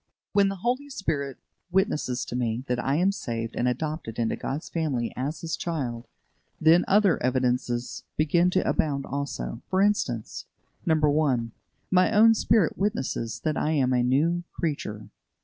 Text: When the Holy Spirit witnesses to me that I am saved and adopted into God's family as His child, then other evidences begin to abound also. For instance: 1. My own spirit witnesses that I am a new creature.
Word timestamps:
When 0.33 0.49
the 0.49 0.55
Holy 0.65 0.89
Spirit 0.89 1.37
witnesses 1.69 2.25
to 2.25 2.35
me 2.35 2.63
that 2.65 2.83
I 2.83 2.95
am 2.95 3.11
saved 3.11 3.55
and 3.55 3.67
adopted 3.67 4.17
into 4.17 4.35
God's 4.35 4.67
family 4.67 5.13
as 5.15 5.41
His 5.41 5.55
child, 5.55 6.07
then 6.59 6.83
other 6.87 7.21
evidences 7.21 8.03
begin 8.17 8.49
to 8.49 8.67
abound 8.67 9.05
also. 9.05 9.61
For 9.69 9.79
instance: 9.79 10.45
1. 10.85 11.51
My 11.91 12.11
own 12.11 12.33
spirit 12.33 12.79
witnesses 12.79 13.41
that 13.41 13.57
I 13.57 13.73
am 13.73 13.93
a 13.93 14.01
new 14.01 14.41
creature. 14.53 15.09